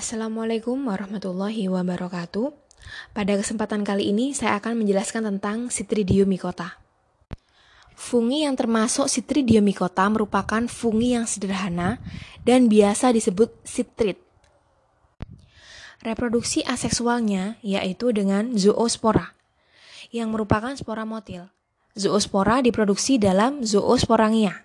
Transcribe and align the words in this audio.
Assalamualaikum 0.00 0.88
warahmatullahi 0.88 1.68
wabarakatuh. 1.68 2.56
Pada 3.12 3.36
kesempatan 3.36 3.84
kali 3.84 4.08
ini 4.08 4.32
saya 4.32 4.56
akan 4.56 4.80
menjelaskan 4.80 5.28
tentang 5.28 5.68
Citridium 5.68 6.24
mycota. 6.24 6.80
Fungi 8.00 8.48
yang 8.48 8.56
termasuk 8.56 9.12
Citridium 9.12 9.60
mycota 9.60 10.08
merupakan 10.08 10.64
fungi 10.72 11.12
yang 11.20 11.28
sederhana 11.28 12.00
dan 12.48 12.72
biasa 12.72 13.12
disebut 13.12 13.52
citrid. 13.68 14.16
Reproduksi 16.00 16.64
aseksualnya 16.64 17.60
yaitu 17.60 18.08
dengan 18.16 18.56
zoospora 18.56 19.36
yang 20.16 20.32
merupakan 20.32 20.72
spora 20.80 21.04
motil. 21.04 21.52
Zoospora 21.92 22.64
diproduksi 22.64 23.20
dalam 23.20 23.68
zoosporangia. 23.68 24.64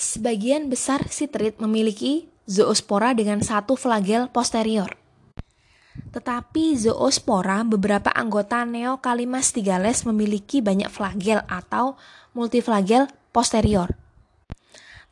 Sebagian 0.00 0.72
besar 0.72 1.12
citrid 1.12 1.60
memiliki 1.60 2.32
zoospora 2.44 3.16
dengan 3.16 3.40
satu 3.40 3.76
flagel 3.76 4.28
posterior. 4.28 4.96
Tetapi 6.10 6.74
zoospora 6.74 7.62
beberapa 7.62 8.10
anggota 8.10 8.66
Neokalimastigales 8.66 10.02
memiliki 10.06 10.58
banyak 10.58 10.90
flagel 10.90 11.42
atau 11.46 11.94
multiflagel 12.34 13.06
posterior. 13.30 13.94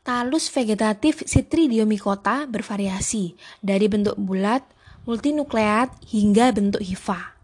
Talus 0.03 0.51
vegetatif 0.51 1.23
Citridiomycota 1.23 2.51
bervariasi 2.51 3.39
dari 3.62 3.87
bentuk 3.87 4.19
bulat, 4.19 4.67
multinukleat 5.07 5.95
hingga 6.11 6.51
bentuk 6.51 6.83
hifa. 6.83 7.39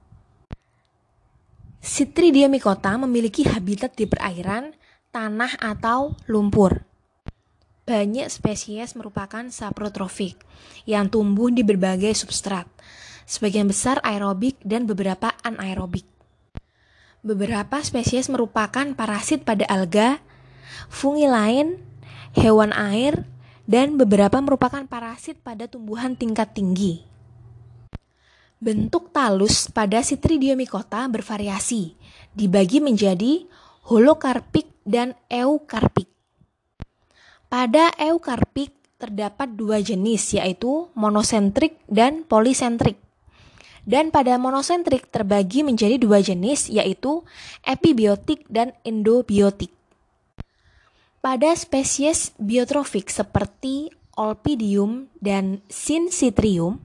Citridiomycota 1.78 2.98
memiliki 2.98 3.46
habitat 3.46 3.94
di 3.94 4.10
perairan, 4.10 4.74
tanah 5.14 5.54
atau 5.62 6.18
lumpur. 6.26 6.87
Banyak 7.88 8.28
spesies 8.28 8.92
merupakan 8.92 9.48
saprotropik 9.48 10.36
yang 10.84 11.08
tumbuh 11.08 11.48
di 11.48 11.64
berbagai 11.64 12.12
substrat 12.20 12.68
sebagian 13.24 13.64
besar 13.64 13.96
aerobik 14.04 14.60
dan 14.60 14.84
beberapa 14.84 15.32
anaerobik. 15.40 16.04
Beberapa 17.24 17.80
spesies 17.80 18.28
merupakan 18.28 18.92
parasit 18.92 19.48
pada 19.48 19.64
alga, 19.72 20.20
fungi 20.92 21.32
lain, 21.32 21.80
hewan 22.36 22.76
air, 22.76 23.24
dan 23.64 23.96
beberapa 23.96 24.36
merupakan 24.44 24.84
parasit 24.84 25.40
pada 25.40 25.64
tumbuhan 25.64 26.12
tingkat 26.12 26.52
tinggi. 26.52 27.08
Bentuk 28.60 29.16
talus 29.16 29.64
pada 29.72 30.04
Citridiomycota 30.04 31.08
bervariasi, 31.08 31.96
dibagi 32.36 32.84
menjadi 32.84 33.48
holokarpik 33.88 34.68
dan 34.84 35.16
eukarpik. 35.32 36.07
Pada 37.48 37.88
eukarpik 37.96 38.76
terdapat 39.00 39.48
dua 39.56 39.80
jenis 39.80 40.36
yaitu 40.36 40.92
monosentrik 40.92 41.80
dan 41.88 42.28
polisentrik 42.28 43.00
dan 43.88 44.12
pada 44.12 44.36
monosentrik 44.36 45.08
terbagi 45.08 45.64
menjadi 45.64 45.96
dua 45.96 46.20
jenis 46.20 46.68
yaitu 46.68 47.24
epibiotik 47.64 48.44
dan 48.52 48.76
endobiotik. 48.84 49.72
Pada 51.24 51.56
spesies 51.56 52.36
biotrofik 52.36 53.08
seperti 53.08 53.88
Olpidium 54.12 55.08
dan 55.24 55.64
Syncytrium, 55.72 56.76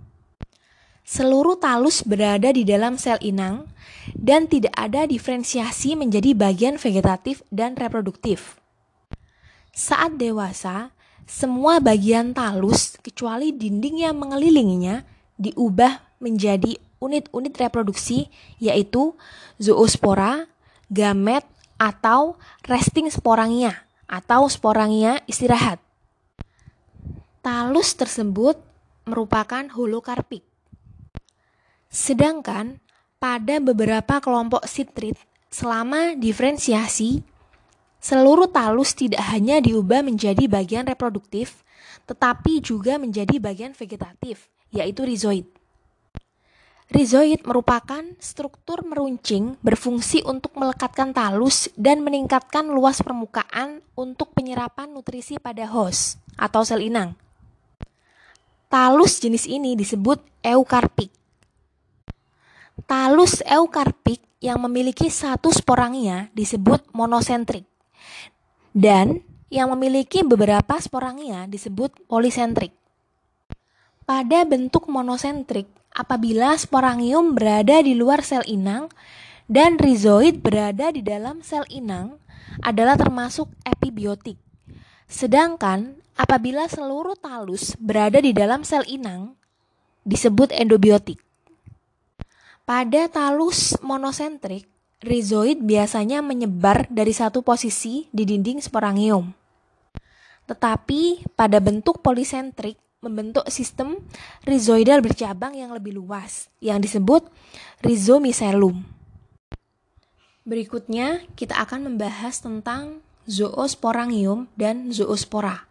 seluruh 1.04 1.60
talus 1.60 2.08
berada 2.08 2.56
di 2.56 2.64
dalam 2.64 2.96
sel 2.96 3.20
inang 3.20 3.68
dan 4.16 4.48
tidak 4.48 4.72
ada 4.80 5.04
diferensiasi 5.04 6.00
menjadi 6.00 6.32
bagian 6.32 6.80
vegetatif 6.80 7.44
dan 7.52 7.76
reproduktif. 7.76 8.63
Saat 9.74 10.22
dewasa, 10.22 10.94
semua 11.26 11.82
bagian 11.82 12.30
talus 12.30 12.94
kecuali 13.02 13.50
dinding 13.50 14.06
yang 14.06 14.22
mengelilinginya 14.22 15.02
diubah 15.42 16.22
menjadi 16.22 16.78
unit-unit 17.02 17.58
reproduksi 17.58 18.30
yaitu 18.62 19.18
zoospora, 19.58 20.46
gamet, 20.94 21.42
atau 21.82 22.38
resting 22.70 23.10
sporangia 23.10 23.74
atau 24.06 24.46
sporangia 24.46 25.26
istirahat. 25.26 25.82
Talus 27.42 27.98
tersebut 27.98 28.56
merupakan 29.10 29.66
holokarpik. 29.74 30.46
Sedangkan 31.90 32.78
pada 33.18 33.58
beberapa 33.58 34.22
kelompok 34.22 34.70
sitrit 34.70 35.18
selama 35.50 36.14
diferensiasi 36.14 37.26
seluruh 38.04 38.52
talus 38.52 38.92
tidak 38.92 39.24
hanya 39.32 39.64
diubah 39.64 40.04
menjadi 40.04 40.44
bagian 40.52 40.84
reproduktif 40.84 41.64
tetapi 42.04 42.60
juga 42.60 43.00
menjadi 43.00 43.40
bagian 43.40 43.72
vegetatif 43.72 44.52
yaitu 44.76 45.08
rhizoid. 45.08 45.48
Rizoid 46.94 47.42
merupakan 47.48 48.06
struktur 48.22 48.86
meruncing 48.86 49.58
berfungsi 49.66 50.22
untuk 50.28 50.54
melekatkan 50.60 51.10
talus 51.16 51.72
dan 51.74 52.06
meningkatkan 52.06 52.70
luas 52.70 53.02
permukaan 53.02 53.82
untuk 53.98 54.36
penyerapan 54.36 54.94
nutrisi 54.94 55.42
pada 55.42 55.66
host 55.66 56.22
atau 56.38 56.62
sel 56.62 56.86
inang. 56.86 57.18
Talus 58.70 59.18
jenis 59.18 59.50
ini 59.50 59.74
disebut 59.74 60.22
eukarpik. 60.46 61.10
Talus 62.86 63.42
eukarpik 63.42 64.22
yang 64.38 64.62
memiliki 64.62 65.10
satu 65.10 65.50
sporangia 65.50 66.30
disebut 66.36 66.94
monosentrik. 66.94 67.73
Dan 68.74 69.22
yang 69.54 69.70
memiliki 69.78 70.26
beberapa 70.26 70.82
sporangia 70.82 71.46
disebut 71.46 71.94
polisentrik. 72.10 72.74
Pada 74.04 74.44
bentuk 74.44 74.90
monosentrik, 74.90 75.70
apabila 75.94 76.58
sporangium 76.58 77.38
berada 77.38 77.80
di 77.86 77.94
luar 77.94 78.26
sel 78.26 78.42
inang 78.50 78.90
dan 79.46 79.78
rizoid 79.78 80.42
berada 80.42 80.90
di 80.90 81.06
dalam 81.06 81.46
sel 81.46 81.64
inang 81.70 82.18
adalah 82.66 82.98
termasuk 82.98 83.46
epibiotik. 83.62 84.42
Sedangkan 85.06 86.02
apabila 86.18 86.66
seluruh 86.66 87.14
talus 87.14 87.78
berada 87.78 88.18
di 88.18 88.34
dalam 88.34 88.66
sel 88.66 88.82
inang 88.90 89.38
disebut 90.02 90.50
endobiotik. 90.50 91.22
Pada 92.66 93.06
talus 93.12 93.78
monosentrik, 93.86 94.66
rizoid 95.04 95.60
biasanya 95.60 96.24
menyebar 96.24 96.88
dari 96.88 97.12
satu 97.12 97.44
posisi 97.44 98.08
di 98.10 98.24
dinding 98.24 98.64
sporangium. 98.64 99.36
Tetapi 100.48 101.36
pada 101.36 101.60
bentuk 101.60 102.00
polisentrik, 102.00 102.80
membentuk 103.04 103.44
sistem 103.52 104.00
rhizoidal 104.48 105.04
bercabang 105.04 105.60
yang 105.60 105.76
lebih 105.76 106.00
luas 106.00 106.48
yang 106.64 106.80
disebut 106.80 107.28
rhizomycelium. 107.84 108.88
Berikutnya 110.48 111.24
kita 111.36 111.60
akan 111.60 111.92
membahas 111.92 112.40
tentang 112.40 113.04
zoosporangium 113.28 114.52
dan 114.60 114.92
zoospora. 114.92 115.68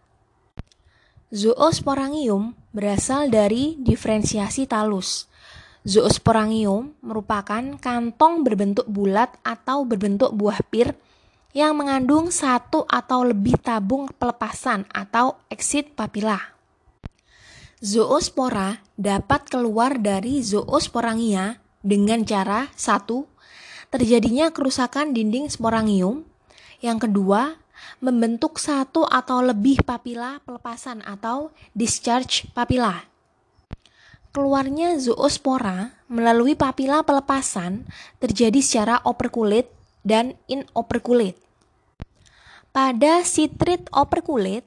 Zoosporangium 1.33 2.53
berasal 2.73 3.29
dari 3.29 3.77
diferensiasi 3.81 4.69
talus. 4.69 5.29
Zoosporangium 5.83 6.95
merupakan 7.03 7.59
kantong 7.75 8.47
berbentuk 8.47 8.87
bulat 8.87 9.35
atau 9.43 9.83
berbentuk 9.83 10.31
buah 10.31 10.63
pir 10.71 10.95
yang 11.51 11.75
mengandung 11.75 12.31
satu 12.31 12.87
atau 12.87 13.27
lebih 13.27 13.59
tabung 13.59 14.07
pelepasan 14.15 14.87
atau 14.95 15.35
exit 15.51 15.91
papilla. 15.91 16.39
Zoospora 17.83 18.79
dapat 18.95 19.51
keluar 19.51 19.99
dari 19.99 20.39
zoosporangia 20.39 21.59
dengan 21.83 22.23
cara 22.23 22.71
satu, 22.79 23.27
terjadinya 23.91 24.55
kerusakan 24.55 25.11
dinding 25.11 25.51
sporangium. 25.51 26.23
Yang 26.79 27.11
kedua, 27.11 27.59
membentuk 27.99 28.55
satu 28.55 29.03
atau 29.03 29.43
lebih 29.43 29.83
papila 29.83 30.39
pelepasan 30.47 31.03
atau 31.03 31.51
discharge 31.75 32.47
papila. 32.55 33.12
Keluarnya 34.33 34.97
zoospora 34.97 35.93
melalui 36.09 36.57
papila 36.57 37.05
pelepasan 37.05 37.85
terjadi 38.17 38.65
secara 38.65 38.97
operkulit 39.05 39.69
dan 40.01 40.33
inoperkulit. 40.49 41.37
Pada 42.73 43.21
sitrit 43.21 43.85
operkulit, 43.93 44.65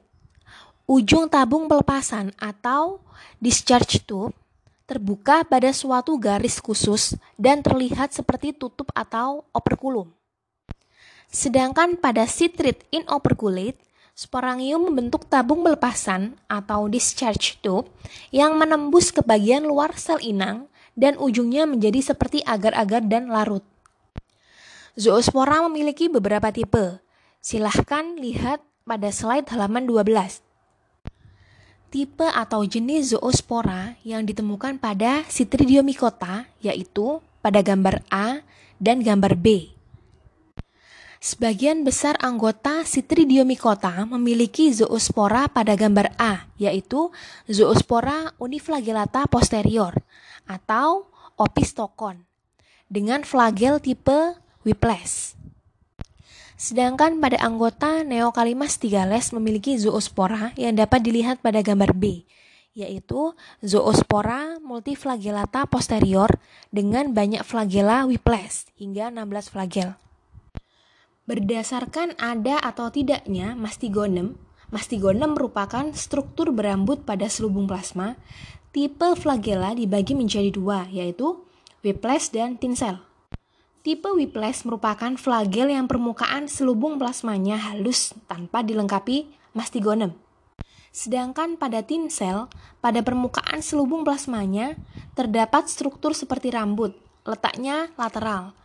ujung 0.87 1.27
tabung 1.27 1.67
pelepasan 1.67 2.31
atau 2.39 3.03
Discharge 3.43 3.99
tube 4.07 4.31
terbuka 4.87 5.43
pada 5.43 5.75
suatu 5.75 6.15
garis 6.15 6.63
khusus 6.63 7.19
dan 7.35 7.59
terlihat 7.59 8.15
seperti 8.15 8.55
tutup 8.55 8.87
atau 8.95 9.43
operculum. 9.51 10.15
Sedangkan 11.27 11.99
pada 11.99 12.23
citrid 12.23 12.87
inoperculate, 12.87 13.75
sporangium 14.17 14.89
membentuk 14.89 15.29
tabung 15.29 15.61
pelepasan 15.61 16.33
atau 16.49 16.89
discharge 16.89 17.61
tube 17.61 17.85
yang 18.33 18.57
menembus 18.57 19.13
ke 19.13 19.21
bagian 19.21 19.69
luar 19.69 19.93
sel 19.93 20.17
inang 20.25 20.65
dan 20.97 21.21
ujungnya 21.21 21.69
menjadi 21.69 22.01
seperti 22.01 22.41
agar-agar 22.41 23.05
dan 23.05 23.29
larut. 23.29 23.61
Zoospora 24.97 25.61
memiliki 25.69 26.09
beberapa 26.09 26.49
tipe. 26.49 26.97
Silahkan 27.37 28.17
lihat 28.17 28.65
pada 28.89 29.13
slide 29.13 29.45
halaman 29.53 29.85
12. 29.85 30.41
tipe 31.93 32.25
atau 32.25 32.65
jenis 32.65 33.13
zoospora 33.13 33.95
yang 34.01 34.25
ditemukan 34.25 34.81
pada 34.81 35.23
Citridiomycota 35.29 36.49
yaitu 36.59 37.21
pada 37.45 37.61
gambar 37.61 38.01
A 38.09 38.41
dan 38.81 39.05
gambar 39.05 39.37
B. 39.37 39.76
Sebagian 41.17 41.81
besar 41.81 42.13
anggota 42.21 42.85
Citridiomycota 42.85 44.05
memiliki 44.05 44.69
zoospora 44.69 45.49
pada 45.49 45.73
gambar 45.73 46.13
A, 46.21 46.45
yaitu 46.61 47.09
zoospora 47.49 48.37
uniflagellata 48.37 49.25
posterior 49.25 49.97
atau 50.45 51.09
opistokon 51.33 52.21
dengan 52.85 53.25
flagel 53.25 53.81
tipe 53.81 54.37
Whiplash. 54.61 55.33
Sedangkan 56.53 57.17
pada 57.17 57.41
anggota 57.41 58.05
Neokalimas 58.05 58.77
tigales 58.77 59.33
memiliki 59.33 59.73
zoospora 59.77 60.53
yang 60.53 60.77
dapat 60.77 61.01
dilihat 61.01 61.41
pada 61.41 61.65
gambar 61.65 61.97
B, 61.97 62.29
yaitu 62.77 63.33
zoospora 63.65 64.61
multiflagellata 64.61 65.65
posterior 65.65 66.29
dengan 66.69 67.09
banyak 67.17 67.41
flagella 67.41 68.05
whiplash 68.05 68.69
hingga 68.77 69.09
16 69.09 69.49
flagel. 69.49 69.97
Berdasarkan 71.27 72.15
ada 72.15 72.55
atau 72.63 72.87
tidaknya 72.87 73.51
mastigonem, 73.51 74.39
mastigonem 74.71 75.35
merupakan 75.35 75.91
struktur 75.91 76.55
berambut 76.55 77.03
pada 77.03 77.27
selubung 77.27 77.67
plasma. 77.67 78.15
Tipe 78.71 79.11
flagella 79.19 79.75
dibagi 79.75 80.15
menjadi 80.15 80.47
dua, 80.55 80.87
yaitu 80.87 81.43
whiplash 81.83 82.31
dan 82.31 82.55
tinsel. 82.55 83.03
Tipe 83.83 84.07
whiplash 84.07 84.63
merupakan 84.63 85.19
flagel 85.19 85.67
yang 85.67 85.91
permukaan 85.91 86.47
selubung 86.47 86.95
plasmanya 86.95 87.59
halus 87.59 88.15
tanpa 88.31 88.63
dilengkapi 88.63 89.27
mastigonem. 89.51 90.15
Sedangkan 90.95 91.59
pada 91.59 91.83
tinsel, 91.83 92.47
pada 92.79 93.03
permukaan 93.03 93.59
selubung 93.59 94.07
plasmanya 94.07 94.79
terdapat 95.11 95.67
struktur 95.67 96.15
seperti 96.15 96.55
rambut, 96.55 96.95
letaknya 97.27 97.91
lateral. 97.99 98.55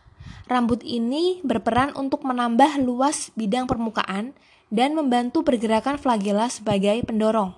Rambut 0.47 0.83
ini 0.83 1.39
berperan 1.41 1.95
untuk 1.95 2.27
menambah 2.27 2.79
luas 2.83 3.31
bidang 3.33 3.65
permukaan 3.65 4.35
dan 4.73 4.97
membantu 4.97 5.45
pergerakan 5.45 6.01
flagella 6.01 6.49
sebagai 6.49 6.99
pendorong. 7.05 7.53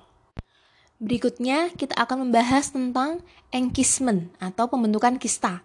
Berikutnya, 1.00 1.76
kita 1.76 1.92
akan 1.96 2.28
membahas 2.28 2.72
tentang 2.72 3.20
enkismen 3.52 4.32
atau 4.40 4.72
pembentukan 4.72 5.20
kista 5.20 5.60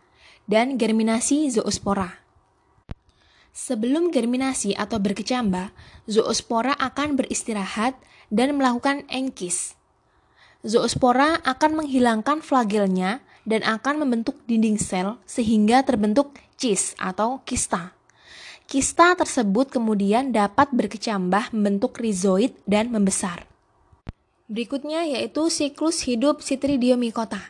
dan 0.50 0.74
germinasi 0.74 1.46
zoospora. 1.54 2.18
Sebelum 3.50 4.10
germinasi 4.14 4.74
atau 4.74 4.98
berkecambah, 4.98 5.70
zoospora 6.10 6.74
akan 6.78 7.18
beristirahat 7.18 7.98
dan 8.30 8.58
melakukan 8.58 9.06
enkis. 9.10 9.74
Zoospora 10.62 11.38
akan 11.42 11.82
menghilangkan 11.82 12.42
flagelnya 12.42 13.22
dan 13.48 13.64
akan 13.66 14.06
membentuk 14.06 14.38
dinding 14.44 14.76
sel 14.76 15.18
sehingga 15.24 15.82
terbentuk 15.82 16.36
cis 16.60 16.92
atau 17.00 17.40
kista. 17.48 17.96
Kista 18.68 19.16
tersebut 19.16 19.72
kemudian 19.72 20.30
dapat 20.30 20.70
berkecambah 20.70 21.50
membentuk 21.56 21.98
rizoid 21.98 22.54
dan 22.68 22.92
membesar. 22.92 23.48
Berikutnya 24.46 25.08
yaitu 25.08 25.48
siklus 25.50 26.06
hidup 26.06 26.44
Citridiomycota. 26.44 27.40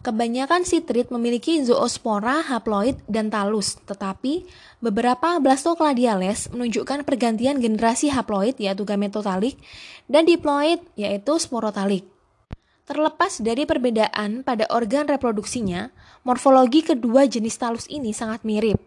Kebanyakan 0.00 0.62
sitrit 0.62 1.10
memiliki 1.10 1.60
zoospora, 1.66 2.38
haploid, 2.46 2.94
dan 3.10 3.26
talus, 3.26 3.74
tetapi 3.90 4.46
beberapa 4.78 5.42
blastocladiales 5.42 6.54
menunjukkan 6.54 7.02
pergantian 7.02 7.58
generasi 7.58 8.14
haploid 8.14 8.54
yaitu 8.62 8.86
gametotalik 8.86 9.58
dan 10.06 10.22
diploid 10.22 10.78
yaitu 10.94 11.34
sporotalik. 11.42 12.15
Terlepas 12.86 13.42
dari 13.42 13.66
perbedaan 13.66 14.46
pada 14.46 14.62
organ 14.70 15.10
reproduksinya, 15.10 15.90
morfologi 16.22 16.86
kedua 16.86 17.26
jenis 17.26 17.58
talus 17.58 17.90
ini 17.90 18.14
sangat 18.14 18.46
mirip, 18.46 18.78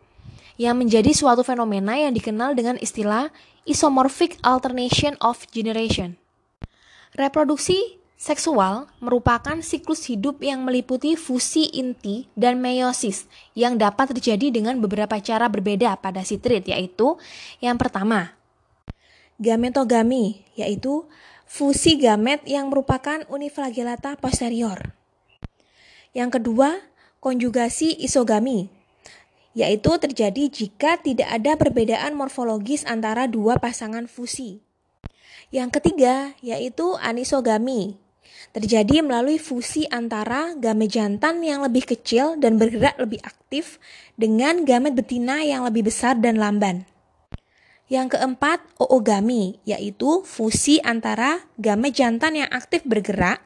yang 0.56 0.80
menjadi 0.80 1.12
suatu 1.12 1.44
fenomena 1.44 2.00
yang 2.00 2.16
dikenal 2.16 2.56
dengan 2.56 2.80
istilah 2.80 3.28
isomorphic 3.68 4.40
alternation 4.40 5.20
of 5.20 5.44
generation. 5.52 6.16
Reproduksi 7.20 8.00
Seksual 8.20 8.92
merupakan 9.00 9.64
siklus 9.64 10.04
hidup 10.12 10.44
yang 10.44 10.68
meliputi 10.68 11.16
fusi 11.16 11.72
inti 11.72 12.28
dan 12.36 12.60
meiosis 12.60 13.32
yang 13.56 13.80
dapat 13.80 14.12
terjadi 14.12 14.52
dengan 14.52 14.76
beberapa 14.84 15.16
cara 15.24 15.48
berbeda 15.48 15.96
pada 16.04 16.20
sitrit 16.28 16.68
yaitu 16.68 17.16
yang 17.64 17.80
pertama, 17.80 18.36
gametogami 19.40 20.44
yaitu 20.60 21.08
fusi 21.50 21.98
gamet 21.98 22.46
yang 22.46 22.70
merupakan 22.70 23.26
uniflagellata 23.26 24.22
posterior. 24.22 24.94
Yang 26.14 26.38
kedua, 26.38 26.78
konjugasi 27.18 27.98
isogami 28.06 28.70
yaitu 29.58 29.98
terjadi 29.98 30.48
jika 30.48 31.02
tidak 31.02 31.28
ada 31.28 31.58
perbedaan 31.58 32.14
morfologis 32.14 32.86
antara 32.86 33.26
dua 33.26 33.58
pasangan 33.58 34.06
fusi. 34.06 34.62
Yang 35.50 35.82
ketiga, 35.82 36.38
yaitu 36.46 36.94
anisogami, 37.02 37.98
terjadi 38.54 39.02
melalui 39.02 39.42
fusi 39.42 39.90
antara 39.90 40.54
gamet 40.54 40.94
jantan 40.94 41.42
yang 41.42 41.66
lebih 41.66 41.90
kecil 41.90 42.38
dan 42.38 42.62
bergerak 42.62 42.96
lebih 43.02 43.20
aktif 43.26 43.82
dengan 44.14 44.64
gamet 44.64 44.94
betina 44.94 45.42
yang 45.42 45.66
lebih 45.66 45.90
besar 45.90 46.14
dan 46.22 46.38
lamban. 46.38 46.86
Yang 47.90 48.16
keempat, 48.22 48.62
oogami, 48.78 49.58
yaitu 49.66 50.22
fusi 50.22 50.78
antara 50.86 51.42
gamet 51.58 51.98
jantan 51.98 52.38
yang 52.38 52.50
aktif 52.54 52.86
bergerak 52.86 53.42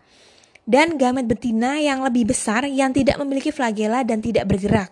dan 0.67 0.99
gamet 0.99 1.31
betina 1.31 1.79
yang 1.79 2.03
lebih 2.03 2.27
besar 2.27 2.67
yang 2.67 2.91
tidak 2.91 3.15
memiliki 3.23 3.55
flagela 3.55 4.03
dan 4.03 4.19
tidak 4.19 4.43
bergerak. 4.51 4.91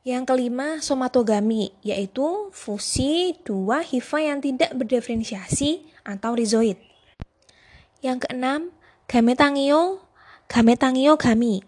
Yang 0.00 0.32
kelima, 0.32 0.80
somatogami, 0.80 1.76
yaitu 1.84 2.48
fusi 2.56 3.36
dua 3.44 3.84
hifa 3.84 4.24
yang 4.24 4.40
tidak 4.40 4.72
berdiferensiasi 4.72 5.84
atau 6.08 6.32
rizoid. 6.32 6.80
Yang 8.00 8.24
keenam, 8.24 8.72
gametangio, 9.04 10.00
gametangio 10.48 11.20
gami, 11.20 11.60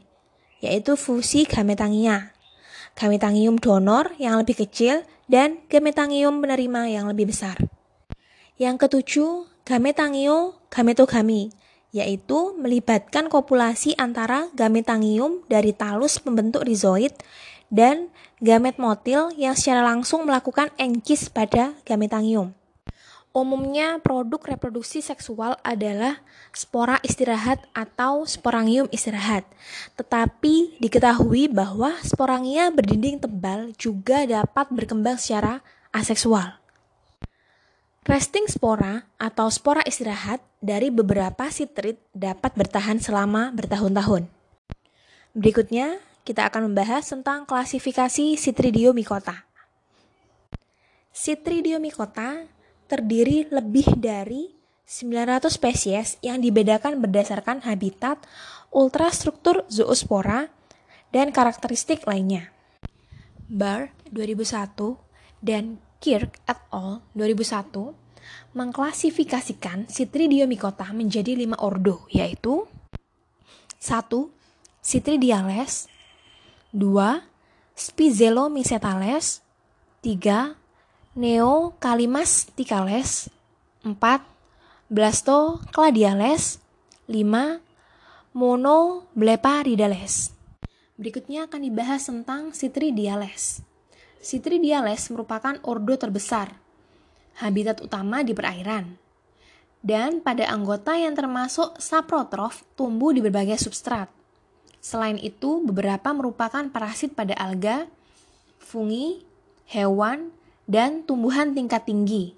yaitu 0.64 0.96
fusi 0.96 1.44
gametangia. 1.44 2.32
Gametangium 2.96 3.60
donor 3.60 4.16
yang 4.16 4.40
lebih 4.40 4.64
kecil 4.64 5.04
dan 5.32 5.64
gametangium 5.72 6.44
penerima 6.44 6.92
yang 6.92 7.08
lebih 7.08 7.32
besar. 7.32 7.56
Yang 8.60 8.84
ketujuh, 8.84 9.48
gametangio 9.64 10.60
gametogami, 10.68 11.48
yaitu 11.88 12.52
melibatkan 12.60 13.32
kopulasi 13.32 13.96
antara 13.96 14.52
gametangium 14.52 15.40
dari 15.48 15.72
talus 15.72 16.20
pembentuk 16.20 16.68
rizoid 16.68 17.16
dan 17.72 18.12
gamet 18.44 18.76
motil 18.76 19.32
yang 19.40 19.56
secara 19.56 19.80
langsung 19.80 20.28
melakukan 20.28 20.68
enkis 20.76 21.32
pada 21.32 21.72
gametangium. 21.88 22.52
Umumnya 23.32 23.96
produk 24.04 24.44
reproduksi 24.44 25.00
seksual 25.00 25.56
adalah 25.64 26.20
spora 26.52 27.00
istirahat 27.00 27.64
atau 27.72 28.28
sporangium 28.28 28.92
istirahat. 28.92 29.48
Tetapi 29.96 30.76
diketahui 30.76 31.48
bahwa 31.48 31.96
sporangia 32.04 32.68
berdinding 32.68 33.24
tebal 33.24 33.72
juga 33.80 34.28
dapat 34.28 34.68
berkembang 34.68 35.16
secara 35.16 35.64
aseksual. 35.96 36.60
Resting 38.04 38.52
spora 38.52 39.08
atau 39.16 39.48
spora 39.48 39.80
istirahat 39.88 40.44
dari 40.60 40.92
beberapa 40.92 41.48
sitrit 41.48 41.96
dapat 42.12 42.52
bertahan 42.52 43.00
selama 43.00 43.48
bertahun-tahun. 43.56 44.28
Berikutnya, 45.32 46.04
kita 46.28 46.52
akan 46.52 46.68
membahas 46.68 47.08
tentang 47.08 47.48
klasifikasi 47.48 48.36
Citridiomycota. 48.36 49.48
Citridiomycota 51.16 52.44
terdiri 52.92 53.48
lebih 53.48 53.96
dari 53.96 54.52
900 54.84 55.48
spesies 55.48 56.20
yang 56.20 56.44
dibedakan 56.44 57.00
berdasarkan 57.00 57.64
habitat, 57.64 58.20
ultrastruktur 58.68 59.64
zoospora, 59.72 60.52
dan 61.08 61.32
karakteristik 61.32 62.04
lainnya. 62.04 62.52
Barr 63.48 63.96
2001 64.12 65.00
dan 65.40 65.80
Kirk 66.04 66.36
et 66.44 66.60
al. 66.68 67.00
2001 67.16 67.96
mengklasifikasikan 68.52 69.88
Citridiomycota 69.88 70.92
menjadi 70.92 71.32
lima 71.32 71.56
ordo, 71.64 72.04
yaitu 72.12 72.68
1. 73.80 74.28
Citridiales 74.84 75.88
2. 76.76 77.24
Spizellomycetales 77.72 79.40
3. 80.04 80.61
Neo 81.12 81.76
Kalimas 81.76 82.48
Tikales 82.56 83.28
4. 83.84 84.00
Blasto 84.88 85.60
Cladiales 85.68 86.56
5. 87.04 87.60
Mono 88.32 89.04
Bleparidales 89.12 90.32
Berikutnya 90.96 91.44
akan 91.52 91.68
dibahas 91.68 92.08
tentang 92.08 92.56
Citridiales. 92.56 93.60
Citridiales 94.24 95.12
merupakan 95.12 95.60
ordo 95.68 96.00
terbesar. 96.00 96.56
Habitat 97.44 97.84
utama 97.84 98.24
di 98.24 98.32
perairan. 98.32 98.96
Dan 99.84 100.24
pada 100.24 100.48
anggota 100.48 100.96
yang 100.96 101.12
termasuk 101.12 101.76
saprotrof 101.76 102.64
tumbuh 102.72 103.12
di 103.12 103.20
berbagai 103.20 103.60
substrat. 103.60 104.08
Selain 104.80 105.20
itu, 105.20 105.60
beberapa 105.60 106.08
merupakan 106.16 106.64
parasit 106.72 107.12
pada 107.12 107.36
alga, 107.36 107.84
fungi, 108.64 109.20
hewan, 109.68 110.40
dan 110.66 111.02
tumbuhan 111.06 111.52
tingkat 111.52 111.86
tinggi. 111.86 112.36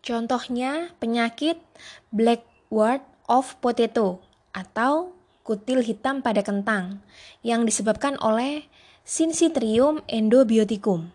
Contohnya 0.00 0.96
penyakit 0.96 1.60
black 2.08 2.44
wart 2.72 3.04
of 3.28 3.56
potato 3.60 4.24
atau 4.56 5.12
kutil 5.44 5.84
hitam 5.84 6.24
pada 6.24 6.40
kentang 6.40 7.02
yang 7.44 7.68
disebabkan 7.68 8.16
oleh 8.22 8.64
Syncytium 9.04 10.06
endobioticum. 10.06 11.10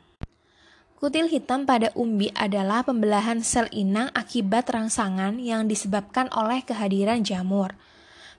Kutil 0.95 1.29
hitam 1.29 1.69
pada 1.69 1.93
umbi 1.93 2.33
adalah 2.33 2.81
pembelahan 2.81 3.39
sel 3.39 3.69
inang 3.71 4.09
akibat 4.11 4.67
rangsangan 4.67 5.37
yang 5.37 5.69
disebabkan 5.69 6.27
oleh 6.33 6.65
kehadiran 6.65 7.21
jamur. 7.21 7.77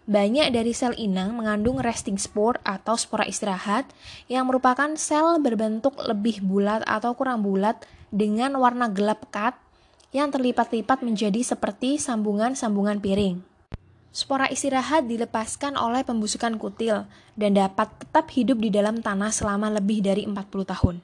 Banyak 0.06 0.54
dari 0.54 0.70
sel 0.70 0.94
inang 0.94 1.34
mengandung 1.34 1.82
resting 1.82 2.14
spore 2.14 2.62
atau 2.62 2.94
spora 2.94 3.26
istirahat 3.26 3.90
yang 4.30 4.46
merupakan 4.46 4.86
sel 4.94 5.42
berbentuk 5.42 5.98
lebih 5.98 6.46
bulat 6.46 6.86
atau 6.86 7.10
kurang 7.18 7.42
bulat 7.42 7.82
dengan 8.14 8.54
warna 8.54 8.86
gelap 8.86 9.26
pekat 9.26 9.58
yang 10.14 10.30
terlipat-lipat 10.30 11.02
menjadi 11.02 11.42
seperti 11.42 11.98
sambungan-sambungan 11.98 13.02
piring. 13.02 13.42
Spora 14.14 14.46
istirahat 14.46 15.10
dilepaskan 15.10 15.74
oleh 15.74 16.06
pembusukan 16.06 16.54
kutil 16.54 17.10
dan 17.34 17.58
dapat 17.58 17.90
tetap 17.98 18.30
hidup 18.30 18.62
di 18.62 18.70
dalam 18.70 19.02
tanah 19.02 19.34
selama 19.34 19.74
lebih 19.74 20.06
dari 20.06 20.22
40 20.22 20.38
tahun. 20.70 21.02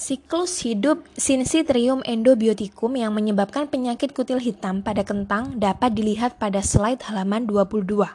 Siklus 0.00 0.64
hidup 0.64 1.04
Syncytium 1.12 2.00
endobioticum 2.08 2.88
yang 2.96 3.12
menyebabkan 3.12 3.68
penyakit 3.68 4.16
kutil 4.16 4.40
hitam 4.40 4.80
pada 4.80 5.04
kentang 5.04 5.60
dapat 5.60 5.92
dilihat 5.92 6.40
pada 6.40 6.64
slide 6.64 7.04
halaman 7.04 7.44
22. 7.44 8.08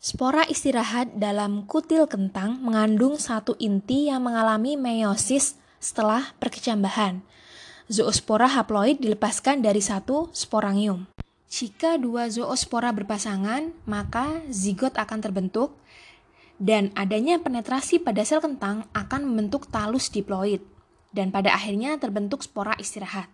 Spora 0.00 0.48
istirahat 0.48 1.12
dalam 1.20 1.68
kutil 1.68 2.08
kentang 2.08 2.64
mengandung 2.64 3.20
satu 3.20 3.52
inti 3.60 4.08
yang 4.08 4.24
mengalami 4.24 4.80
meiosis 4.80 5.60
setelah 5.76 6.32
perkecambahan. 6.40 7.20
Zoospora 7.92 8.48
haploid 8.48 8.96
dilepaskan 8.96 9.60
dari 9.60 9.84
satu 9.84 10.32
sporangium. 10.32 11.04
Jika 11.52 12.00
dua 12.00 12.32
zoospora 12.32 12.96
berpasangan, 12.96 13.76
maka 13.84 14.40
zigot 14.48 14.96
akan 14.96 15.20
terbentuk 15.20 15.76
dan 16.56 16.96
adanya 16.96 17.36
penetrasi 17.36 18.00
pada 18.00 18.24
sel 18.24 18.40
kentang 18.40 18.88
akan 18.96 19.28
membentuk 19.28 19.68
talus 19.68 20.08
diploid 20.08 20.77
dan 21.12 21.32
pada 21.32 21.56
akhirnya 21.56 21.96
terbentuk 21.96 22.44
spora 22.44 22.76
istirahat. 22.76 23.28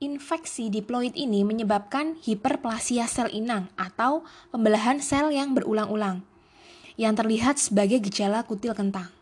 Infeksi 0.00 0.72
diploid 0.72 1.12
ini 1.12 1.44
menyebabkan 1.44 2.16
hiperplasia 2.24 3.04
sel 3.04 3.28
inang 3.36 3.68
atau 3.76 4.24
pembelahan 4.48 4.96
sel 4.96 5.28
yang 5.28 5.52
berulang-ulang, 5.52 6.24
yang 6.96 7.12
terlihat 7.12 7.60
sebagai 7.60 8.00
gejala 8.08 8.40
kutil 8.48 8.72
kentang. 8.72 9.12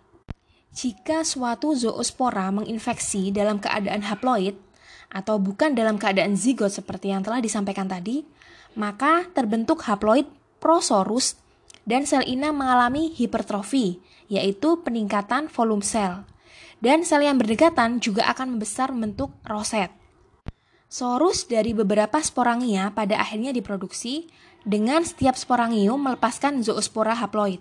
Jika 0.71 1.27
suatu 1.27 1.75
zoospora 1.75 2.47
menginfeksi 2.55 3.35
dalam 3.35 3.59
keadaan 3.59 4.07
haploid 4.07 4.55
atau 5.11 5.43
bukan 5.43 5.75
dalam 5.75 5.99
keadaan 5.99 6.39
zigot 6.39 6.71
seperti 6.71 7.11
yang 7.11 7.27
telah 7.27 7.43
disampaikan 7.43 7.91
tadi, 7.91 8.23
maka 8.79 9.27
terbentuk 9.35 9.83
haploid 9.83 10.31
prosorus 10.63 11.35
dan 11.83 12.07
sel 12.07 12.23
inang 12.23 12.55
mengalami 12.55 13.11
hipertrofi, 13.11 13.99
yaitu 14.31 14.79
peningkatan 14.87 15.51
volume 15.51 15.83
sel 15.83 16.23
dan 16.79 17.03
sel 17.03 17.27
yang 17.27 17.39
berdekatan 17.39 17.99
juga 17.99 18.27
akan 18.31 18.57
membesar 18.57 18.95
membentuk 18.95 19.35
roset. 19.47 19.91
Sorus 20.89 21.45
dari 21.45 21.77
beberapa 21.77 22.17
sporangia 22.25 22.95
pada 22.97 23.21
akhirnya 23.21 23.53
diproduksi 23.53 24.33
dengan 24.65 25.05
setiap 25.05 25.37
sporangium 25.37 26.01
melepaskan 26.01 26.65
zoospora 26.65 27.13
haploid. 27.13 27.61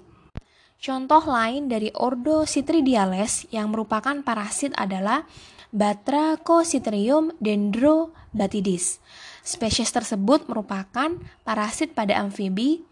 Contoh 0.78 1.26
lain 1.26 1.68
dari 1.68 1.90
ordo 1.98 2.46
Citridiales 2.46 3.50
yang 3.50 3.74
merupakan 3.74 4.22
parasit 4.22 4.72
adalah 4.78 5.26
Batrachocytrium 5.74 7.36
dendrobatidis. 7.44 9.04
Spesies 9.44 9.92
tersebut 9.92 10.48
merupakan 10.48 11.12
parasit 11.44 11.92
pada 11.92 12.16
amfibi 12.22 12.86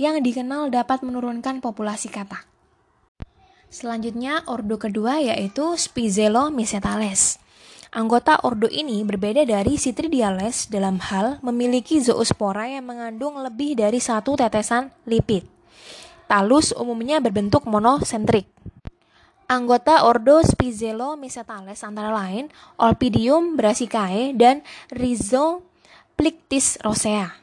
yang 0.00 0.22
dikenal 0.24 0.72
dapat 0.72 1.04
menurunkan 1.04 1.60
populasi 1.60 2.08
katak. 2.08 2.53
Selanjutnya, 3.74 4.46
ordo 4.46 4.78
kedua 4.78 5.18
yaitu 5.18 5.74
Spizellomycetales. 5.74 7.42
Anggota 7.90 8.38
ordo 8.46 8.70
ini 8.70 9.02
berbeda 9.02 9.42
dari 9.42 9.74
Citridiales 9.74 10.70
dalam 10.70 11.02
hal 11.02 11.42
memiliki 11.42 11.98
zoospora 11.98 12.70
yang 12.70 12.86
mengandung 12.86 13.34
lebih 13.42 13.74
dari 13.74 13.98
satu 13.98 14.38
tetesan 14.38 14.94
lipid. 15.10 15.42
Talus 16.30 16.70
umumnya 16.70 17.18
berbentuk 17.18 17.66
monosentrik. 17.66 18.46
Anggota 19.50 20.06
ordo 20.06 20.38
Spizellomycetales 20.46 21.82
antara 21.82 22.14
lain 22.14 22.54
Olpidium 22.78 23.58
brassicae 23.58 24.38
dan 24.38 24.62
Rhizoplictis 24.94 26.78
rosea. 26.78 27.42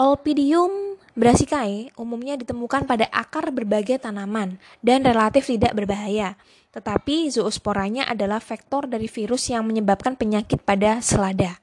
Olpidium 0.00 0.87
Brassicae 1.18 1.90
umumnya 1.98 2.38
ditemukan 2.38 2.86
pada 2.86 3.10
akar 3.10 3.50
berbagai 3.50 3.98
tanaman 3.98 4.54
dan 4.86 5.02
relatif 5.02 5.50
tidak 5.50 5.74
berbahaya, 5.74 6.38
tetapi 6.70 7.26
zoosporanya 7.26 8.06
adalah 8.06 8.38
vektor 8.38 8.86
dari 8.86 9.10
virus 9.10 9.50
yang 9.50 9.66
menyebabkan 9.66 10.14
penyakit 10.14 10.62
pada 10.62 11.02
selada. 11.02 11.58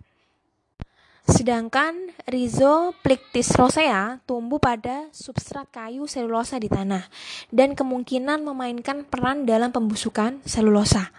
Sedangkan 1.24 2.12
Rhizoplictis 2.28 3.56
rosea 3.56 4.20
tumbuh 4.28 4.60
pada 4.60 5.08
substrat 5.16 5.72
kayu 5.72 6.04
selulosa 6.04 6.60
di 6.60 6.68
tanah 6.68 7.08
dan 7.48 7.80
kemungkinan 7.80 8.44
memainkan 8.44 9.08
peran 9.08 9.48
dalam 9.48 9.72
pembusukan 9.72 10.44
selulosa. 10.44 11.16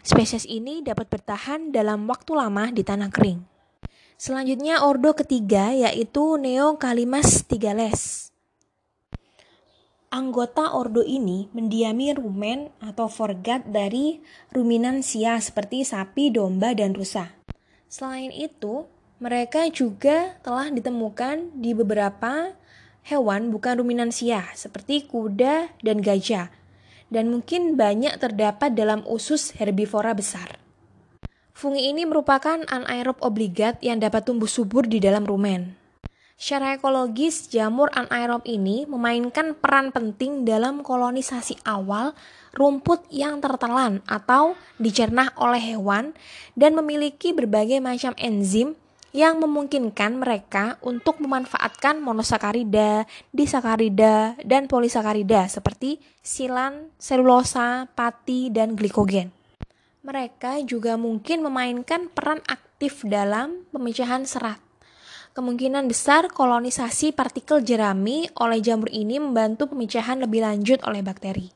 Spesies 0.00 0.48
ini 0.48 0.80
dapat 0.80 1.12
bertahan 1.12 1.68
dalam 1.68 2.08
waktu 2.08 2.32
lama 2.32 2.72
di 2.72 2.80
tanah 2.80 3.12
kering. 3.12 3.53
Selanjutnya 4.14 4.86
ordo 4.86 5.12
ketiga 5.18 5.74
yaitu 5.74 6.38
Neokalimas 6.38 7.42
tigales. 7.44 8.30
Anggota 10.14 10.70
ordo 10.70 11.02
ini 11.02 11.50
mendiami 11.50 12.14
rumen 12.14 12.70
atau 12.78 13.10
forgat 13.10 13.66
dari 13.66 14.22
ruminansia 14.54 15.42
seperti 15.42 15.82
sapi, 15.82 16.30
domba, 16.30 16.70
dan 16.70 16.94
rusa. 16.94 17.34
Selain 17.90 18.30
itu, 18.30 18.86
mereka 19.18 19.66
juga 19.74 20.38
telah 20.46 20.70
ditemukan 20.70 21.50
di 21.58 21.74
beberapa 21.74 22.54
hewan 23.10 23.50
bukan 23.50 23.82
ruminansia 23.82 24.54
seperti 24.54 25.10
kuda 25.10 25.74
dan 25.82 25.98
gajah 25.98 26.54
dan 27.10 27.30
mungkin 27.30 27.74
banyak 27.74 28.14
terdapat 28.22 28.72
dalam 28.78 29.02
usus 29.06 29.52
herbivora 29.58 30.14
besar. 30.14 30.63
Fungi 31.54 31.94
ini 31.94 32.02
merupakan 32.02 32.66
anaerob 32.66 33.22
obligat 33.22 33.78
yang 33.78 34.02
dapat 34.02 34.26
tumbuh 34.26 34.50
subur 34.50 34.90
di 34.90 34.98
dalam 34.98 35.22
rumen. 35.22 35.78
Secara 36.34 36.74
ekologis, 36.74 37.46
jamur 37.46 37.94
anaerob 37.94 38.42
ini 38.42 38.90
memainkan 38.90 39.54
peran 39.54 39.94
penting 39.94 40.42
dalam 40.42 40.82
kolonisasi 40.82 41.62
awal 41.62 42.10
rumput 42.58 43.06
yang 43.14 43.38
tertelan 43.38 44.02
atau 44.10 44.58
dicerna 44.82 45.30
oleh 45.38 45.62
hewan 45.62 46.10
dan 46.58 46.74
memiliki 46.74 47.30
berbagai 47.30 47.78
macam 47.78 48.18
enzim 48.18 48.74
yang 49.14 49.38
memungkinkan 49.38 50.18
mereka 50.18 50.74
untuk 50.82 51.22
memanfaatkan 51.22 52.02
monosakarida, 52.02 53.06
disakarida, 53.30 54.34
dan 54.42 54.66
polisakarida 54.66 55.46
seperti 55.46 56.02
silan, 56.18 56.90
selulosa, 56.98 57.86
pati, 57.94 58.50
dan 58.50 58.74
glikogen 58.74 59.43
mereka 60.04 60.60
juga 60.60 61.00
mungkin 61.00 61.40
memainkan 61.40 62.12
peran 62.12 62.44
aktif 62.44 63.08
dalam 63.08 63.64
pemecahan 63.72 64.28
serat. 64.28 64.60
Kemungkinan 65.32 65.88
besar 65.88 66.28
kolonisasi 66.30 67.16
partikel 67.16 67.64
jerami 67.64 68.28
oleh 68.38 68.60
jamur 68.60 68.92
ini 68.92 69.18
membantu 69.18 69.72
pemecahan 69.72 70.20
lebih 70.22 70.44
lanjut 70.44 70.84
oleh 70.84 71.02
bakteri. 71.02 71.50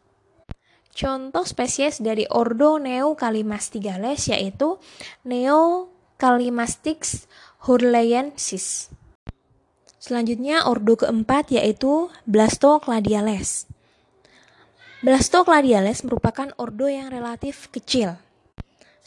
Contoh 0.91 1.47
spesies 1.47 2.03
dari 2.03 2.27
ordo 2.27 2.83
Neocalimastygales 2.83 4.35
yaitu 4.35 4.83
Neocalimastix 5.23 7.31
hurleyensis. 7.69 8.91
Selanjutnya 10.03 10.67
ordo 10.67 10.99
keempat 10.99 11.55
yaitu 11.55 12.11
Blastocladiales. 12.27 13.71
Blastocladiales 15.05 16.03
merupakan 16.03 16.51
ordo 16.59 16.91
yang 16.91 17.15
relatif 17.15 17.71
kecil 17.71 18.19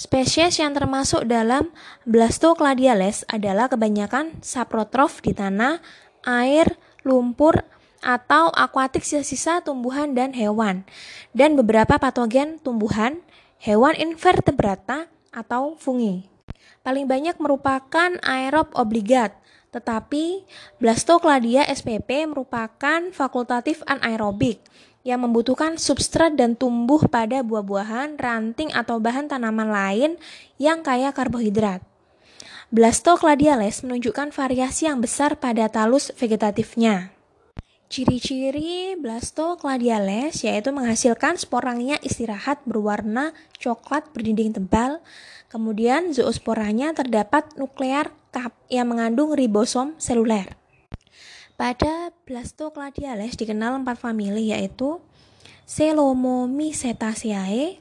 Spesies 0.01 0.57
yang 0.57 0.73
termasuk 0.73 1.29
dalam 1.29 1.69
Blastocladiales 2.09 3.21
adalah 3.29 3.69
kebanyakan 3.69 4.41
saprotrof 4.41 5.21
di 5.21 5.37
tanah, 5.37 5.77
air, 6.25 6.73
lumpur, 7.05 7.61
atau 8.01 8.49
akuatik 8.49 9.05
sisa-sisa 9.05 9.61
tumbuhan 9.61 10.17
dan 10.17 10.33
hewan, 10.33 10.89
dan 11.37 11.53
beberapa 11.53 12.01
patogen 12.01 12.57
tumbuhan, 12.65 13.21
hewan 13.61 13.93
invertebrata, 13.93 15.05
atau 15.29 15.77
fungi. 15.77 16.25
paling 16.81 17.05
banyak 17.05 17.37
merupakan 17.37 18.17
aerob 18.25 18.73
obligat, 18.73 19.37
tetapi 19.69 20.49
Blastocladia 20.81 21.61
spp 21.69 22.25
merupakan 22.25 23.13
fakultatif 23.13 23.85
anaerobik 23.85 24.65
yang 25.01 25.25
membutuhkan 25.25 25.81
substrat 25.81 26.37
dan 26.37 26.53
tumbuh 26.53 27.01
pada 27.09 27.41
buah-buahan, 27.41 28.21
ranting 28.21 28.69
atau 28.73 29.01
bahan 29.01 29.29
tanaman 29.29 29.69
lain 29.69 30.11
yang 30.61 30.85
kaya 30.85 31.09
karbohidrat. 31.09 31.81
Blastocladiales 32.71 33.83
menunjukkan 33.83 34.31
variasi 34.31 34.87
yang 34.87 35.03
besar 35.03 35.35
pada 35.35 35.67
talus 35.67 36.13
vegetatifnya. 36.15 37.11
Ciri-ciri 37.91 38.95
Blastocladiales 38.95 40.47
yaitu 40.47 40.71
menghasilkan 40.71 41.35
sporangnya 41.35 41.99
istirahat 41.99 42.63
berwarna 42.63 43.35
coklat 43.59 44.07
berdinding 44.15 44.55
tebal. 44.55 45.03
Kemudian 45.51 46.15
zoosporanya 46.15 46.95
terdapat 46.95 47.51
nuklear 47.59 48.15
kap 48.31 48.55
yang 48.71 48.87
mengandung 48.87 49.35
ribosom 49.35 49.99
seluler. 49.99 50.60
Pada 51.61 52.09
Blastocladiales 52.25 53.37
dikenal 53.37 53.85
empat 53.85 54.01
famili 54.01 54.49
yaitu 54.49 54.97
Celomomycetaceae, 55.69 57.77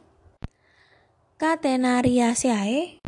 Catenariaceae, 1.40 3.00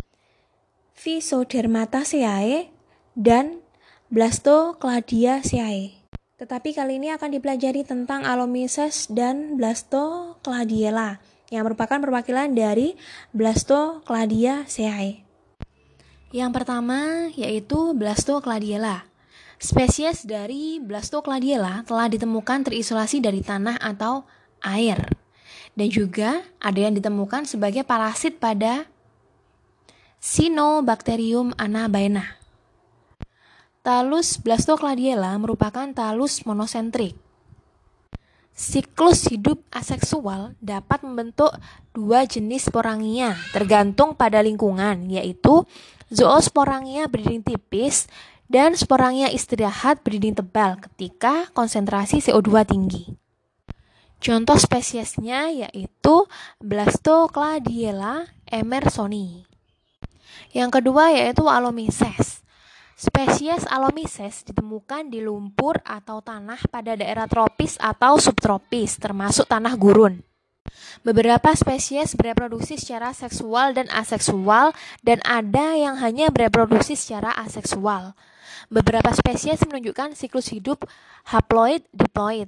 Physodermataceae, 0.97 2.73
dan 3.13 3.61
Blastocladiaceae. 4.09 5.93
Tetapi 6.41 6.69
kali 6.73 6.97
ini 6.97 7.13
akan 7.13 7.37
dipelajari 7.37 7.85
tentang 7.85 8.25
Alomyces 8.25 9.13
dan 9.13 9.61
Blastocladiella 9.61 11.21
yang 11.53 11.69
merupakan 11.69 12.01
perwakilan 12.01 12.49
dari 12.57 12.97
Blastocladiaceae. 13.29 15.21
Yang 16.33 16.49
pertama 16.49 17.29
yaitu 17.37 17.93
Blastocladiella. 17.93 19.12
Spesies 19.61 20.25
dari 20.25 20.81
Blastocladiella 20.81 21.85
telah 21.85 22.07
ditemukan 22.09 22.69
terisolasi 22.69 23.21
dari 23.21 23.41
tanah 23.41 23.81
atau 23.81 24.25
air. 24.63 25.09
Dan 25.73 25.89
juga 25.89 26.45
ada 26.61 26.79
yang 26.79 26.93
ditemukan 26.93 27.49
sebagai 27.49 27.81
parasit 27.81 28.37
pada 28.37 28.85
Cyanobacterium 30.23 31.51
anabaena. 31.59 32.39
Talus 33.83 34.39
blastocladiella 34.39 35.35
merupakan 35.35 35.83
talus 35.91 36.47
monosentrik. 36.47 37.19
Siklus 38.55 39.27
hidup 39.27 39.59
aseksual 39.75 40.55
dapat 40.63 41.03
membentuk 41.03 41.51
dua 41.91 42.23
jenis 42.23 42.71
sporangia 42.71 43.35
tergantung 43.51 44.15
pada 44.15 44.39
lingkungan, 44.39 45.11
yaitu 45.11 45.67
zoosporangia 46.07 47.11
berdinding 47.11 47.43
tipis 47.43 48.07
dan 48.51 48.75
sporangia 48.77 49.31
istirahat 49.31 50.03
berdinding 50.03 50.39
tebal 50.39 50.79
ketika 50.79 51.47
konsentrasi 51.51 52.19
CO2 52.23 52.49
tinggi. 52.67 53.03
Contoh 54.23 54.55
spesiesnya 54.55 55.51
yaitu 55.51 56.23
Blastocladiella 56.63 58.31
emersoni. 58.47 59.43
Yang 60.55 60.79
kedua 60.79 61.11
yaitu 61.11 61.43
Alomyces. 61.43 62.39
Spesies 62.95 63.67
Alomyces 63.67 64.47
ditemukan 64.47 65.11
di 65.11 65.19
lumpur 65.19 65.81
atau 65.83 66.23
tanah 66.23 66.61
pada 66.71 66.95
daerah 66.95 67.27
tropis 67.27 67.75
atau 67.81 68.15
subtropis, 68.15 68.95
termasuk 68.95 69.43
tanah 69.43 69.75
gurun. 69.75 70.23
Beberapa 71.03 71.51
spesies 71.57 72.15
bereproduksi 72.15 72.79
secara 72.79 73.11
seksual 73.11 73.75
dan 73.75 73.91
aseksual, 73.91 74.71
dan 75.03 75.19
ada 75.27 75.75
yang 75.75 75.99
hanya 75.99 76.31
bereproduksi 76.31 76.95
secara 76.95 77.35
aseksual. 77.35 78.15
Beberapa 78.71 79.11
spesies 79.11 79.61
menunjukkan 79.67 80.15
siklus 80.15 80.49
hidup 80.49 80.87
haploid-diploid. 81.29 82.47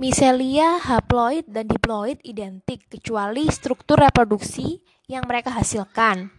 Miselia 0.00 0.80
haploid 0.80 1.44
dan 1.48 1.68
diploid 1.68 2.16
identik, 2.24 2.88
kecuali 2.88 3.48
struktur 3.52 4.00
reproduksi 4.00 4.80
yang 5.04 5.28
mereka 5.28 5.52
hasilkan. 5.52 6.32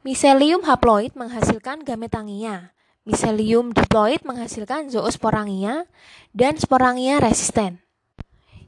Miselium 0.00 0.64
haploid 0.64 1.12
menghasilkan 1.12 1.84
gametangia. 1.84 2.72
Miselium 3.04 3.76
diploid 3.76 4.24
menghasilkan 4.24 4.88
zoosporangia 4.88 5.84
dan 6.32 6.56
sporangia 6.56 7.20
resisten. 7.20 7.84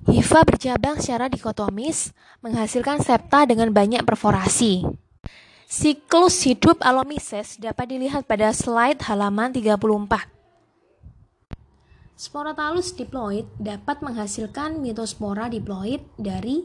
Hifa 0.09 0.41
bercabang 0.49 0.97
secara 0.97 1.29
dikotomis, 1.29 2.17
menghasilkan 2.41 3.05
septa 3.05 3.45
dengan 3.45 3.69
banyak 3.69 4.01
perforasi. 4.09 4.89
Siklus 5.69 6.41
hidup 6.49 6.81
Alomyces 6.81 7.61
dapat 7.61 7.93
dilihat 7.93 8.25
pada 8.25 8.49
slide 8.57 9.05
halaman 9.05 9.53
34. 9.53 9.77
Sporotalus 12.17 12.97
diploid 12.97 13.45
dapat 13.61 14.01
menghasilkan 14.01 14.81
mitospora 14.81 15.53
diploid 15.53 16.01
dari 16.17 16.65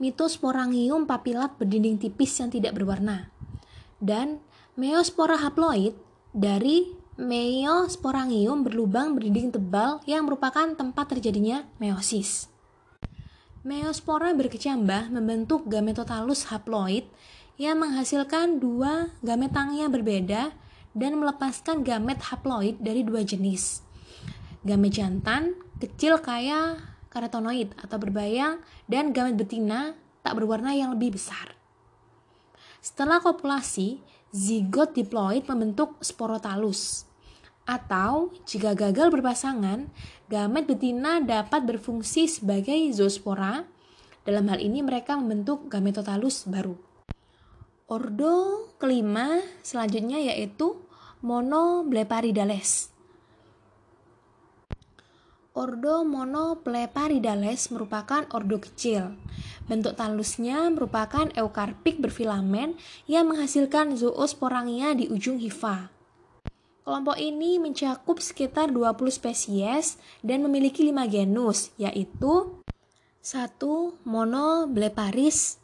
mitosporangium 0.00 1.04
papilat 1.04 1.56
berdinding 1.60 2.00
tipis 2.00 2.36
yang 2.40 2.48
tidak 2.48 2.76
berwarna 2.76 3.28
dan 4.00 4.40
Meospora 4.80 5.36
haploid 5.36 5.92
dari 6.32 6.96
Meosporangium 7.20 8.64
berlubang 8.64 9.12
berdinding 9.12 9.52
tebal 9.52 10.00
yang 10.08 10.24
merupakan 10.24 10.72
tempat 10.72 11.04
terjadinya 11.12 11.68
meiosis. 11.76 12.48
Meospora 13.60 14.32
berkecambah 14.32 15.12
membentuk 15.12 15.68
gametotalus 15.68 16.48
haploid 16.48 17.04
yang 17.60 17.76
menghasilkan 17.76 18.56
dua 18.56 19.12
gametangia 19.20 19.84
berbeda 19.92 20.56
dan 20.96 21.12
melepaskan 21.20 21.84
gamet 21.84 22.24
haploid 22.24 22.80
dari 22.80 23.04
dua 23.04 23.20
jenis. 23.20 23.84
Gamet 24.64 24.96
jantan 24.96 25.60
kecil 25.76 26.16
kaya 26.24 26.80
karotenoid 27.12 27.76
atau 27.76 28.00
berbayang 28.00 28.64
dan 28.88 29.12
gamet 29.12 29.36
betina 29.36 29.92
tak 30.24 30.40
berwarna 30.40 30.72
yang 30.72 30.96
lebih 30.96 31.20
besar. 31.20 31.52
Setelah 32.80 33.20
kopulasi, 33.20 34.00
zigot 34.32 34.96
diploid 34.96 35.44
membentuk 35.44 36.00
sporotalus. 36.00 37.09
Atau 37.70 38.34
jika 38.50 38.74
gagal 38.74 39.14
berpasangan, 39.14 39.86
gamet 40.26 40.66
betina 40.66 41.22
dapat 41.22 41.62
berfungsi 41.62 42.26
sebagai 42.26 42.74
zoospora. 42.90 43.62
Dalam 44.26 44.50
hal 44.50 44.58
ini 44.58 44.82
mereka 44.82 45.14
membentuk 45.14 45.70
gametotalus 45.70 46.50
baru. 46.50 46.74
Ordo 47.86 48.66
kelima 48.82 49.38
selanjutnya 49.62 50.18
yaitu 50.18 50.82
Monobleparidales. 51.22 52.90
Ordo 55.54 56.02
Monopleparidales 56.02 57.70
merupakan 57.70 58.26
ordo 58.34 58.58
kecil. 58.58 59.14
Bentuk 59.70 59.94
talusnya 59.94 60.66
merupakan 60.74 61.30
eukarpik 61.38 62.02
berfilamen 62.02 62.74
yang 63.06 63.30
menghasilkan 63.30 63.94
zoosporangia 63.94 64.98
di 64.98 65.06
ujung 65.06 65.38
hifa. 65.38 65.99
Kelompok 66.80 67.20
ini 67.20 67.60
mencakup 67.60 68.24
sekitar 68.24 68.72
20 68.72 68.96
spesies 69.12 70.00
dan 70.24 70.40
memiliki 70.40 70.80
5 70.88 71.12
genus, 71.12 71.76
yaitu 71.76 72.64
1. 73.20 73.60
Monobleparis 74.08 75.60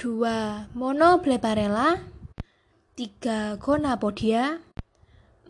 2. 0.00 0.72
Monobleparella 0.72 2.00
3. 2.96 3.60
Gonapodia 3.60 4.64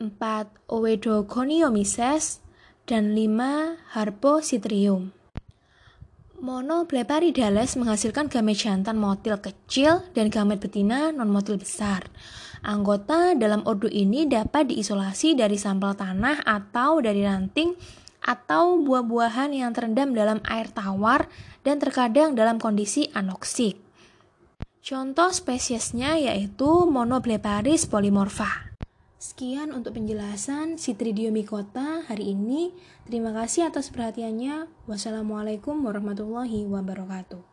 4. 0.02 0.10
Oedogoniomyces 0.66 2.42
dan 2.90 3.14
5 3.14 3.94
Harpositrium. 3.94 5.14
Monobleparidales 6.42 7.78
menghasilkan 7.78 8.26
gamet 8.26 8.58
jantan 8.58 8.98
motil 8.98 9.38
kecil 9.38 10.02
dan 10.10 10.26
gamet 10.26 10.58
betina 10.58 11.14
non-motil 11.14 11.54
besar. 11.54 12.10
Anggota 12.61 13.33
dalam 13.33 13.64
ordo 13.64 13.88
ini 13.88 14.29
dapat 14.29 14.68
diisolasi 14.68 15.33
dari 15.33 15.57
sampel 15.57 15.96
tanah 15.96 16.44
atau 16.44 17.01
dari 17.01 17.25
ranting 17.25 17.73
atau 18.20 18.85
buah-buahan 18.85 19.57
yang 19.57 19.73
terendam 19.73 20.12
dalam 20.12 20.44
air 20.44 20.68
tawar 20.68 21.33
dan 21.64 21.81
terkadang 21.81 22.37
dalam 22.37 22.61
kondisi 22.61 23.09
anoksik. 23.16 23.81
Contoh 24.81 25.33
spesiesnya 25.33 26.20
yaitu 26.20 26.88
Monobleparis 26.88 27.88
polymorpha. 27.88 28.73
Sekian 29.20 29.77
untuk 29.77 30.01
penjelasan 30.01 30.81
Citridiomycota 30.81 32.09
hari 32.09 32.33
ini. 32.33 32.73
Terima 33.05 33.37
kasih 33.37 33.68
atas 33.68 33.92
perhatiannya. 33.92 34.68
Wassalamualaikum 34.88 35.77
warahmatullahi 35.85 36.64
wabarakatuh. 36.64 37.49